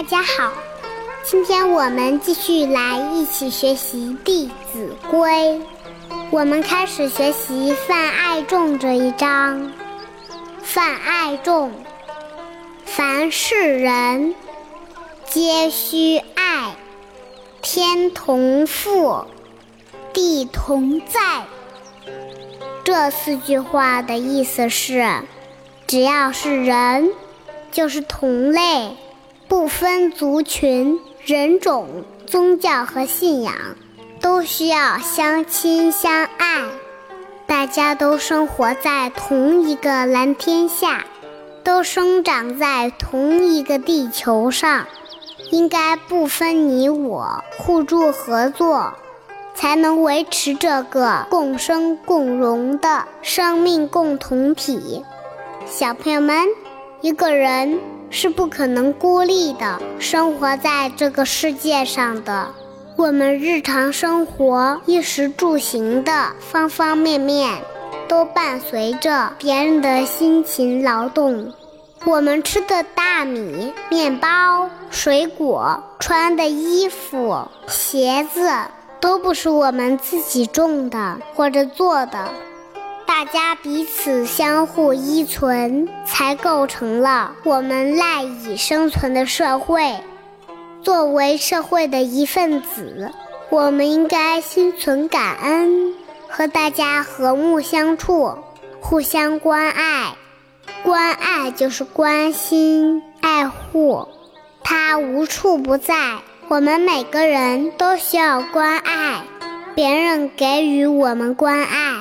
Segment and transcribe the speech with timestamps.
[0.00, 0.50] 大家好，
[1.24, 5.30] 今天我们继续来一起学习《弟子规》。
[6.30, 9.70] 我们开始学习泛爱众这一章。
[10.62, 11.70] 泛爱众，
[12.86, 14.34] 凡是人，
[15.26, 16.74] 皆须爱。
[17.60, 19.26] 天同覆，
[20.14, 21.44] 地同在。
[22.84, 25.04] 这四句话的意思是，
[25.86, 27.10] 只要是人，
[27.70, 28.96] 就是同类。
[29.50, 33.52] 不分族群、人种、宗教和信仰，
[34.20, 36.62] 都需要相亲相爱。
[37.48, 41.04] 大家都生活在同一个蓝天下，
[41.64, 44.86] 都生长在同一个地球上，
[45.50, 48.92] 应该不分你我，互助合作，
[49.56, 55.04] 才能维持这个共生共荣的生命共同体。
[55.66, 56.46] 小朋友们，
[57.00, 57.80] 一个人。
[58.10, 62.48] 是不可能孤立的生活在这个世界上的。
[62.96, 67.56] 我们日常生活衣食住行的方方面面，
[68.08, 71.52] 都伴随着别人的辛勤劳动。
[72.04, 78.50] 我们吃的大米、面包、水果，穿的衣服、鞋子，
[79.00, 82.28] 都不是我们自己种的或者做的。
[83.20, 89.94] 大家彼此相互依存，才构成了我们赖以生存的社会。
[90.82, 93.12] 作为社会的一份子，
[93.50, 95.92] 我们应该心存感恩，
[96.30, 98.38] 和大家和睦相处，
[98.80, 100.14] 互相关爱。
[100.82, 104.08] 关爱就是关心、爱护，
[104.64, 106.20] 它无处不在。
[106.48, 109.20] 我们每个人都需要关爱，
[109.74, 112.00] 别人给予我们关爱。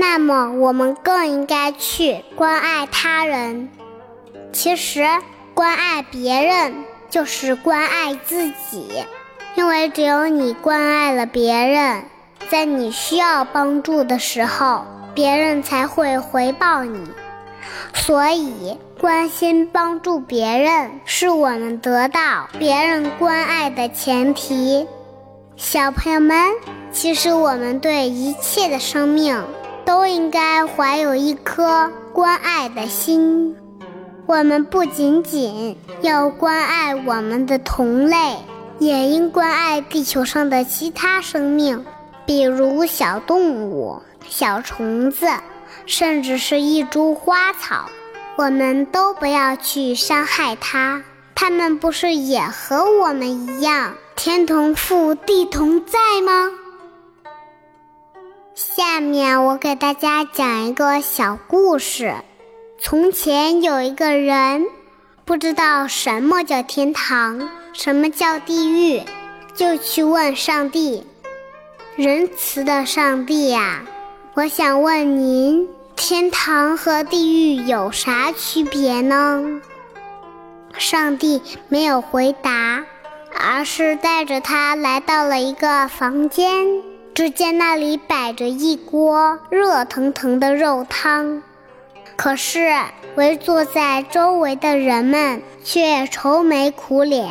[0.00, 3.68] 那么，我们更应该去关爱他人。
[4.52, 5.04] 其实，
[5.54, 6.72] 关爱别人
[7.10, 9.04] 就是关爱自己，
[9.56, 12.04] 因为只有你关爱了别人，
[12.48, 17.08] 在你需要帮助的时候，别人才会回报你。
[17.92, 24.86] 所以，关心帮助别人是我们得到别人关爱的前提。
[25.56, 26.36] 小朋友们，
[26.92, 29.42] 其实我们对一切的生命。
[29.88, 33.56] 都应该怀有一颗关爱的心。
[34.26, 38.36] 我们不仅仅要关爱我们的同类，
[38.78, 41.86] 也应关爱地球上的其他生命，
[42.26, 45.26] 比如小动物、小虫子，
[45.86, 47.88] 甚至是一株花草。
[48.36, 51.02] 我们都不要去伤害它。
[51.34, 56.50] 它们不是也和我们一样，天同覆，地同在吗？
[58.78, 62.14] 下面我给大家讲一个小故事。
[62.80, 64.66] 从前有一个人，
[65.24, 69.02] 不知道什么叫天堂，什么叫地狱，
[69.52, 71.04] 就去问上帝
[71.98, 73.82] ：“仁慈的上帝呀，
[74.34, 79.60] 我想问您，天堂和地狱有啥区别呢？”
[80.78, 82.84] 上帝没有回答，
[83.36, 86.80] 而是带着他来到了一个房间。
[87.18, 91.42] 只见那里摆着一锅热腾腾的肉汤，
[92.14, 92.72] 可是
[93.16, 97.28] 围坐在周围的人们却愁眉苦脸。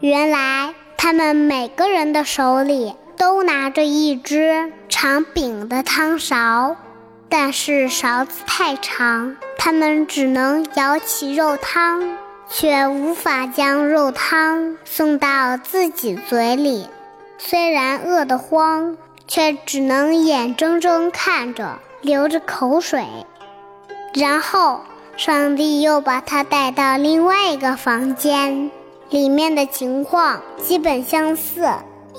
[0.00, 6.76] 原来他们每个人的手里都拿着一只长柄的汤勺，
[7.30, 16.86] 但是勺子太长，他们只能舀起肉汤，却无法将肉汤送到自己嘴里。
[17.38, 18.96] 虽然饿得慌，
[19.28, 23.06] 却只能眼睁睁看着流着口水。
[24.12, 24.80] 然后，
[25.16, 28.70] 上帝又把他带到另外一个房间，
[29.10, 31.68] 里面的情况基本相似，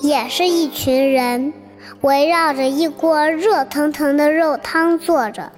[0.00, 1.52] 也是一群人
[2.00, 5.52] 围绕着一锅热腾腾的肉汤坐着，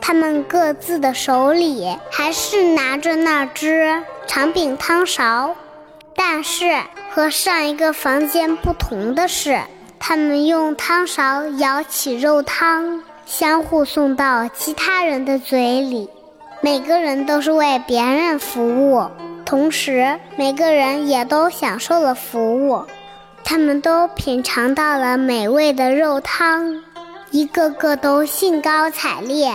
[0.00, 5.54] 他们各自的手里还是拿着那只长柄汤勺，
[6.16, 6.82] 但是。
[7.08, 9.58] 和上一个房间不同的是，
[9.98, 16.10] 他们用汤勺舀起肉汤，相互送到其他人的嘴里。
[16.60, 19.06] 每个人都是为别人服务，
[19.46, 22.84] 同时每个人也都享受了服务。
[23.42, 26.82] 他们都品尝到了美味的肉汤，
[27.30, 29.54] 一个个都兴高采烈。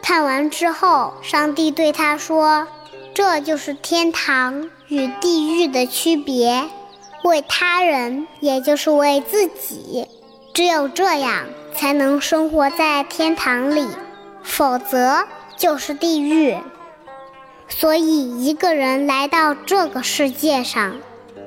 [0.00, 2.68] 看完之后，上帝对他说
[3.12, 6.64] ：“这就是天堂与地狱的区别。”
[7.24, 10.08] 为他人，也就是为自己，
[10.52, 13.86] 只有这样才能生活在天堂里，
[14.42, 15.24] 否则
[15.56, 16.56] 就是地狱。
[17.68, 20.96] 所以，一个人来到这个世界上，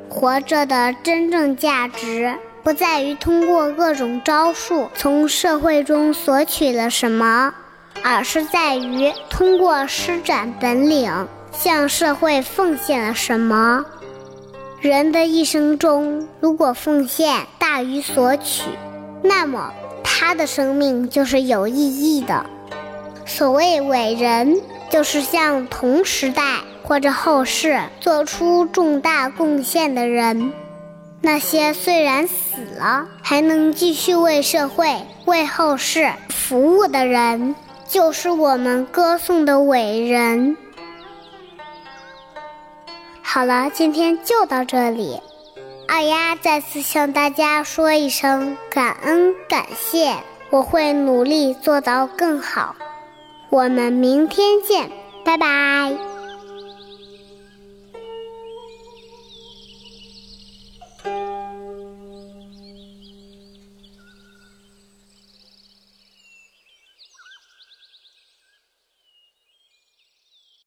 [0.07, 7.53] 活着的真正价值，不在于通过各种招数从社会中索取了什么，
[8.01, 11.27] 而是在于通过施展本领
[11.57, 13.85] 向社会奉献了什么。
[14.79, 18.63] 人的一生中，如果奉献大于索取，
[19.23, 19.71] 那么
[20.03, 22.45] 他的生命就是有意义的。
[23.25, 24.61] 所谓伟人。
[24.87, 30.53] 就是向同时代或者后世做出重大贡献的人，
[31.21, 37.55] 那些虽然死了还能继续为社会、为后世服务的人，
[37.89, 40.55] 就是我们歌颂的伟人。
[43.35, 45.19] 好了，今天就到这里。
[45.89, 50.15] 二丫再次向大家说一声感恩感谢，
[50.51, 52.77] 我会努力做到更好。
[53.49, 54.89] 我们明天见，
[55.25, 56.14] 拜拜。